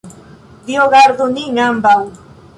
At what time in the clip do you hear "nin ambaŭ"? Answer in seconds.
1.37-1.97